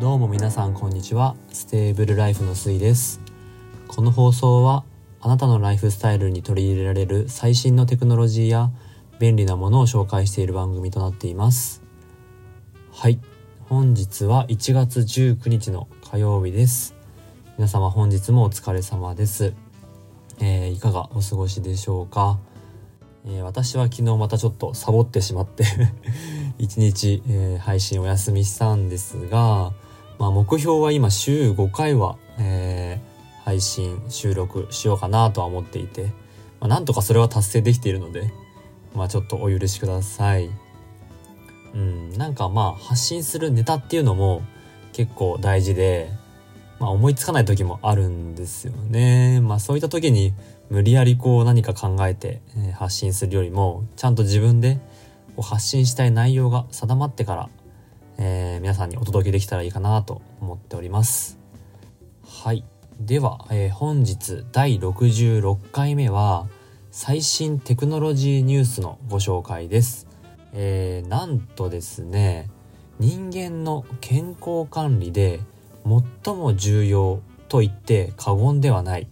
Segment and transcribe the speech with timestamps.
[0.00, 1.34] どうも皆さんこんにちは。
[1.52, 3.20] ステーブルライフのすいです。
[3.88, 4.84] この放送は
[5.20, 8.70] あなたのライフスタイルに取り入れられる最新のテクノロジーや
[9.18, 11.82] 便利なものを紹介している番組となっています。
[12.92, 13.18] はい。
[13.68, 16.94] 本日は1月19日の火曜日です。
[17.56, 19.52] 皆様本日もお疲れ様です、
[20.38, 22.38] えー、いかがお過ごしでしょうか、
[23.26, 25.64] えー、私は昨日またちょっとサボってしまって
[26.56, 29.72] 一日、えー、配信お休みしたんですが、
[30.18, 36.06] まあ、目標は今週5回は、えー、配信収録しようかなとは思っていて、
[36.60, 38.32] まあ、なんとかそれは達成できているので、
[38.94, 40.50] まあ、ちょっとお許しください。
[41.74, 44.42] うん、なんかまあ発信するネタっていうのも
[44.92, 46.10] 結構大事で、
[46.80, 49.40] まあ、思いつかない時もあるんですよね。
[49.40, 50.32] まあそういった時に
[50.70, 52.40] 無理やりこう何か考えて、
[52.74, 54.80] 発信するよりもちゃんと自分で
[55.40, 57.48] 発信したい内容が定まってから
[58.18, 61.38] えー、皆さんにお届けできたらいいかなと思っております。
[62.26, 62.64] はい。
[63.00, 66.48] では、えー、本日第66回目は
[66.90, 70.08] 最新テクノロジーニュースのご紹介です、
[70.52, 72.50] えー、なんとですね
[72.98, 75.38] 人間の健康管理で
[76.24, 79.06] 最も重要と言って過言ではない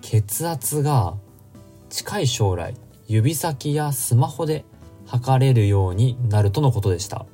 [0.00, 1.14] 血圧が
[1.88, 2.74] 近い将来
[3.06, 4.64] 指先やスマホで
[5.06, 7.26] 測れるようになるとのことでした。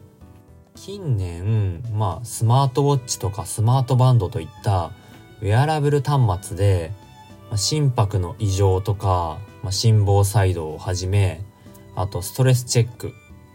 [0.74, 4.92] 近年、まあ、スマートウォッチとかスマートバンドといった
[5.40, 6.92] ウェアラブル端末で、
[7.48, 11.42] まあ、心拍の異常とか、まあ、心房細動をはじめ
[11.94, 13.12] あとストレスチェック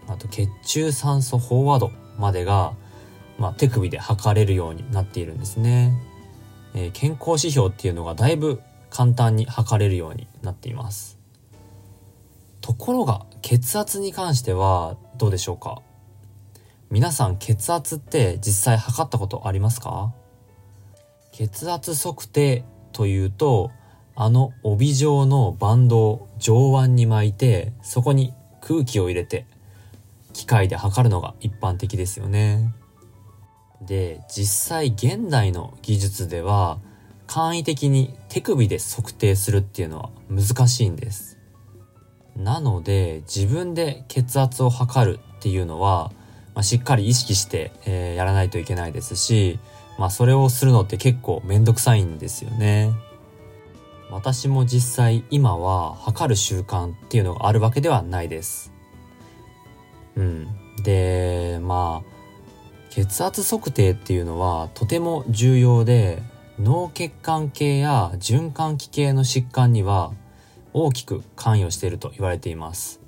[0.08, 2.74] あと血中酸素飽和度までが、
[3.38, 5.94] まあ、手首で測れるようになっているんですね、
[6.74, 11.18] えー、健康指標っていうのがだいぶ簡単に測れるようになっています。
[12.62, 15.82] ところが血圧に関してはどうでしょうか？
[16.90, 20.14] 皆さん血圧って実際測ったことありますか？
[21.34, 22.64] 血圧測定
[22.94, 23.72] というと
[24.16, 29.46] あの帯状のバンドを上腕に巻いてそこに空気を入れて
[30.34, 32.74] 機械で測るのが一般的ですよね。
[33.82, 36.80] で実際現代の技術では
[37.28, 41.38] 簡易的に手首で測定するっていうのは難しいんです。
[42.36, 46.12] なので自分で血圧を測るっていうのは
[46.58, 49.60] まあ、しっかり意識して、えー、やらないといけないですし、
[50.00, 52.94] まあ、それをするのって結構めんどくさいんですよね。
[54.10, 58.74] 私も実際今は測る習慣っていうのがあるわけではないです。
[60.16, 60.48] うん。
[60.82, 66.24] で、まあ、血圧測定っていうのはとても重要で、
[66.60, 70.12] 脳血管系や循環器系の疾患には
[70.74, 73.00] 大きく関与していると言われています。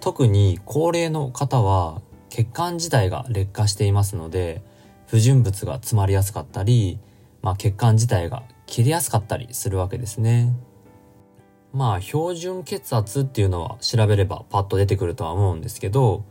[0.00, 4.62] 特に高齢の方は血管自体が劣化していますので
[5.06, 6.98] 不純物が詰まりやすかったり、
[7.42, 10.54] まあ、血管自体が切れやすかったりするわけですね。
[11.72, 16.24] まあ標準血圧っていうのは調べればパッと出てくるとは思うんですけど、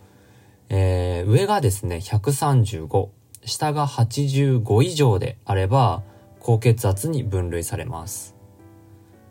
[0.69, 3.09] えー、上がですね135
[3.45, 6.03] 下が85以上であれば
[6.39, 8.35] 高血圧に分類されます。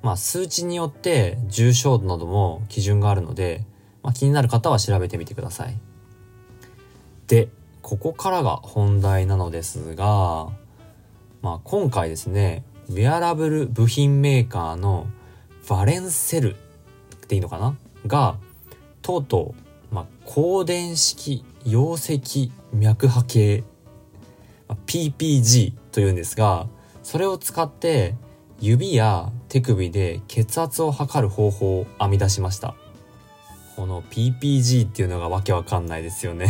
[0.03, 3.65] まあ数値によって重症度なども基準があるので、
[4.03, 5.77] まあ、気になる方は調べてみてください。
[7.27, 7.49] で、
[7.83, 10.49] ここからが本題なのですが、
[11.43, 15.07] まあ、今回ですね、ウェアラブル部品メーカーの
[15.69, 16.57] バレンセルっ
[17.27, 17.77] ていいのかな？
[18.07, 18.37] が、
[19.03, 19.55] とうと
[19.91, 23.65] う、まあ、光電式溶石脈波計、
[24.69, 26.69] まあ、PPG というんですが、
[27.03, 28.15] それを使って
[28.61, 32.75] 指や手首で血圧を測る方法を編み出しました。
[33.77, 36.49] この PPG っていうのがわけわかんないですよね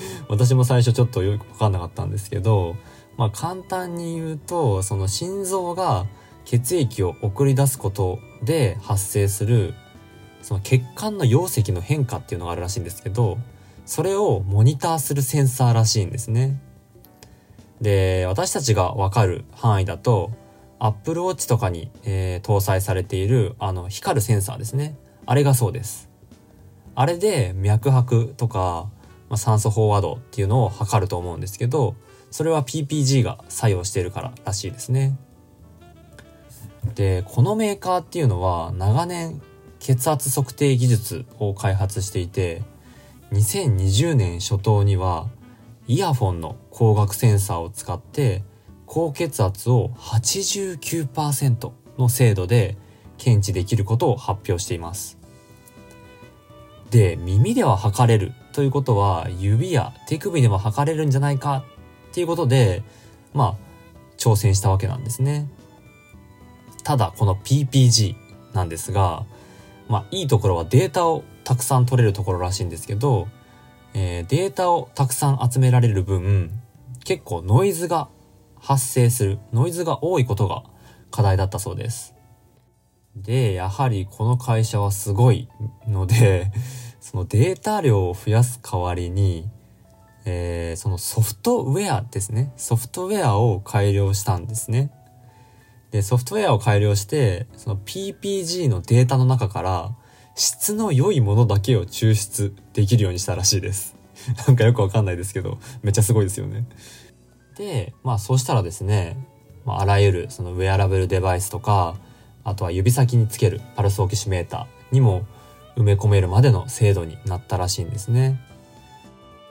[0.28, 2.76] 私も最初ちょっとよくわかんなかったんですけど、
[3.16, 6.06] まあ簡単に言うと、その心臓が
[6.44, 9.74] 血液を送り出すことで発生する、
[10.42, 13.38] その血管の溶石の変化っていうのがあるらしいんですけど、
[13.86, 16.60] それをモニターするセンサーらしいんですね。
[17.80, 20.30] で、私たちがわかる範囲だと、
[20.80, 24.96] Apple Watch とかに、えー、搭載されているあの光るセンサーですね。
[25.26, 26.08] あれがそうです。
[26.94, 28.88] あれで脈拍とか
[29.28, 31.96] まあ、酸素飽和度っていうのを測ると思うんですけど
[32.30, 35.18] それは PPG が作用しているかららしいですね。
[36.94, 39.40] でこのメーカーっていうのは長年
[39.78, 42.62] 血圧測定技術を開発していて
[43.32, 45.28] 2020年初頭には
[45.86, 48.42] イヤフォンの光学センサーを使って
[48.86, 52.76] 高血圧を89%の精度で
[53.18, 55.17] 検知できることを発表しています。
[56.90, 61.64] で耳では測れるということは指や手首でも測れるんじゃないか
[62.10, 62.82] っていうことで、
[63.34, 63.56] まあ、
[64.16, 65.48] 挑戦したわけなんですね。
[66.82, 68.16] ただ、この PPG
[68.54, 69.26] なんですが、
[69.88, 73.28] まあ、いいところはデータをたくさん取れるところらしいんですけど、
[73.94, 76.50] えー、データをたくさん集められる分、
[77.04, 78.08] 結構ノイズが
[78.58, 80.64] 発生する、ノイズが多いことが
[81.10, 82.14] 課題だったそうです。
[83.22, 85.48] で、やはりこの会社はすごい
[85.86, 86.50] ので
[87.00, 89.48] そのデータ量を増やす代わりに、
[90.24, 92.52] えー、そのソフトウェアですね。
[92.56, 94.90] ソフトウェアを改良したんですね。
[95.90, 99.96] で、ソフトウェアを改良して、その PPG のデータの中から
[100.34, 103.96] 質の良いものだけを抽出できるようにしたらしいです。
[104.46, 106.66] なんかよくわかんないですけど、めっちゃすごいですよね。
[107.56, 109.16] で、まあそうしたらですね、
[109.64, 111.96] まあ、あらゆるそのウェアラブルデバイスとか、
[112.48, 115.26] あとは指先につけるパルスオキシメーターにも
[115.76, 118.40] 埋め込めるまでの精度になったらしいんですね。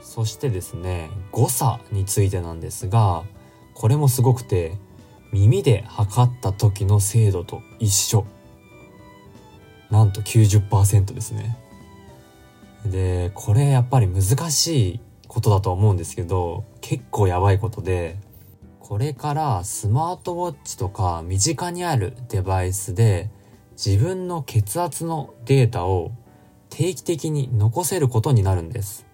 [0.02, 3.24] そしてですね、誤差についてなんですが、
[3.76, 4.74] これもすごくて、
[5.32, 8.26] 耳で測った時の精度と一緒。
[9.92, 11.58] なんと90%ですね。
[12.86, 18.18] で、これやっぱり難しいことだと思うんですけど、結構やばいことで、
[18.88, 23.30] これからスマートウォッチとか身近にあるデバイスで
[23.72, 26.14] 自分の血圧のデータを
[26.70, 29.06] 定期的に残せることになるんです。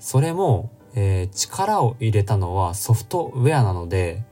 [0.00, 4.24] それも、えー、力を入れたのはソフトウェアなので、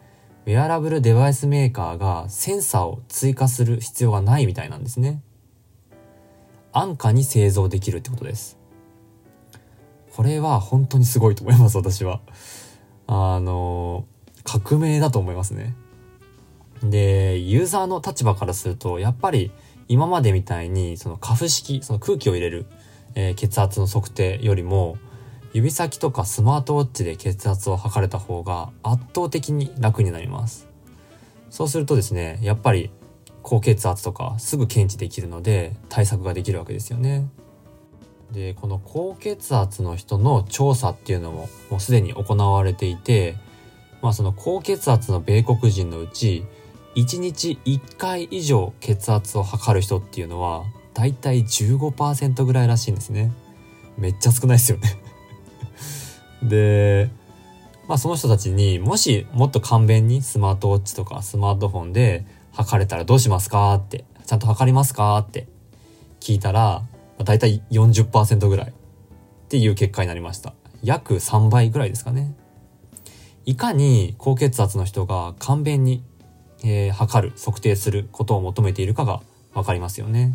[0.46, 5.22] ウェアラブルデバイスメーカーがセンサーを追加する必要がないみたいなんですね。
[6.72, 8.58] 安価に製造できるってことです。
[10.16, 12.20] これは本当にすごいと思います、私は。
[13.08, 14.04] あの、
[14.44, 15.74] 革命だと思いますね。
[16.82, 19.50] で、ユーザーの立場からすると、やっぱり
[19.88, 22.66] 今までみたいに、そのカフ式、その空気を入れる、
[23.14, 24.98] えー、血圧の測定よりも、
[25.54, 30.68] 指先とかスマートウォッチで血圧を測れた方が圧倒的に楽になります。
[31.48, 32.90] そうするとですね、やっぱり
[33.42, 37.26] 高血圧とかすぐ検知できるので対策ができるわけですよね。
[38.32, 43.36] で、この高血圧の人の調査っていうのももうすでに行われていて、
[44.02, 46.44] まあその高血圧の米国人のうち
[46.94, 50.64] 1日1回以上血圧を測る人っていうのは
[50.94, 53.32] だいたい15%ぐらいらしいんですね。
[53.96, 55.00] めっちゃ少ないですよね
[56.42, 57.10] で、
[57.88, 65.48] まあその人たちにもしもっと簡便にスマートウォッチとかスマートフォンで測れたらどうしますかって、ちゃんと測りますかって
[66.20, 66.82] 聞いたら、
[67.24, 68.72] だいたい40%ぐらいっ
[69.48, 70.54] ていう結果になりました。
[70.82, 72.34] 約3倍ぐらいですかね。
[73.44, 76.04] いかに高血圧の人が簡便に
[76.64, 79.20] えー、測る、測定することを求めているかが
[79.54, 80.34] わかりますよね。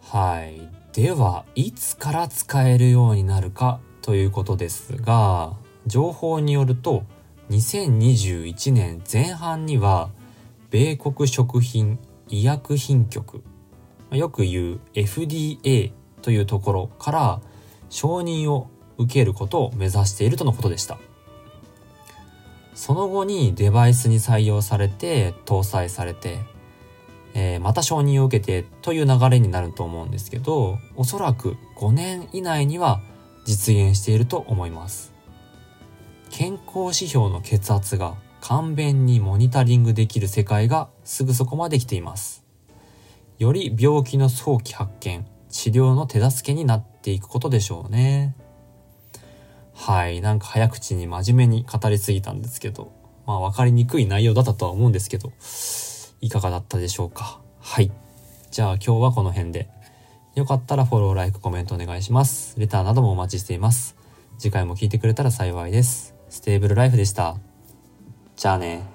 [0.00, 0.68] はい。
[0.92, 5.54] では、いつから使えるようになるかということですが、
[5.86, 7.04] 情報によると、
[7.50, 10.10] 2021年前半には、
[10.70, 11.98] 米国食品
[12.28, 13.44] 医薬品局、
[14.16, 17.40] よく言う FDA というところから
[17.88, 18.68] 承認を
[18.98, 20.98] 受けることを目指しているとのことでした。
[22.74, 26.40] その後にデバイスに採用されて搭載されて、
[27.32, 33.00] えー、また承認を受けてという流れになると思うんですけどおそらく5年以内には
[33.44, 35.12] 実現していると思います
[36.30, 42.43] 健康指標の血圧が簡便にモニタリングできる世界がすぐそこまで来ています
[43.38, 48.34] より病気の早期発見治療の手助けになっていくことでしょうね
[49.74, 50.20] はい。
[50.20, 52.92] なんか早口に真面目に語りすぎたんですけど、
[53.26, 55.32] まあ分かりにくい内容だったとは思うんですけど、
[56.20, 57.40] いかがだったでしょうか。
[57.60, 57.90] はい。
[58.50, 59.68] じゃあ今日はこの辺で。
[60.34, 62.58] よかったらフォロー、ライク、コメントお願いします。
[62.58, 63.96] レターなどもお待ちしています。
[64.38, 66.14] 次回も聞いてくれたら幸いです。
[66.28, 67.36] ステーブルライフでした。
[68.36, 68.93] じゃあね。